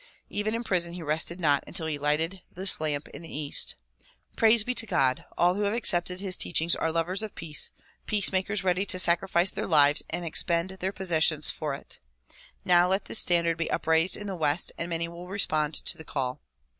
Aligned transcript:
Even 0.31 0.55
in 0.55 0.63
prison 0.63 0.93
he 0.93 1.03
rested 1.03 1.39
not 1.39 1.63
until 1.67 1.85
he 1.85 1.99
lighted 1.99 2.41
this 2.51 2.81
lamp 2.81 3.07
in 3.09 3.21
the 3.21 3.31
east. 3.31 3.75
Praise 4.35 4.63
be 4.63 4.73
to 4.73 4.87
God! 4.87 5.25
all 5.37 5.53
who 5.53 5.61
have 5.61 5.75
accepted 5.75 6.19
his 6.19 6.35
teachings 6.35 6.75
are 6.75 6.91
lovers 6.91 7.21
of 7.21 7.35
peace, 7.35 7.71
peacemakers 8.07 8.63
ready 8.63 8.83
to 8.83 8.97
sacrifice 8.97 9.51
their 9.51 9.67
lives 9.67 10.01
and 10.09 10.25
expend 10.25 10.71
their 10.71 10.91
posses 10.91 11.23
sions 11.25 11.49
for 11.51 11.75
it. 11.75 11.99
Now 12.65 12.87
let 12.87 13.05
this 13.05 13.19
standard 13.19 13.57
be 13.57 13.69
upraised 13.69 14.17
in 14.17 14.25
the 14.25 14.35
west 14.35 14.71
and 14.75 14.89
many 14.89 15.07
will 15.07 15.27
respond 15.27 15.75
to 15.75 15.97
the 15.99 16.03
call. 16.03 16.41